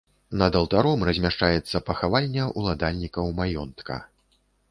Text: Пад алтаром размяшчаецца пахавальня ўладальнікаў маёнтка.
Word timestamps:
Пад 0.39 0.55
алтаром 0.59 1.03
размяшчаецца 1.09 1.81
пахавальня 1.91 2.47
ўладальнікаў 2.61 3.25
маёнтка. 3.43 4.01